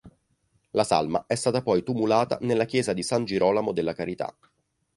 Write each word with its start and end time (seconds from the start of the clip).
La 0.71 0.83
salma 0.83 1.27
è 1.27 1.35
stata 1.35 1.61
poi 1.61 1.83
tumulata 1.83 2.39
nella 2.41 2.65
chiesa 2.65 2.91
di 2.91 3.03
San 3.03 3.23
Girolamo 3.23 3.71
della 3.71 3.93
Carità. 3.93 4.35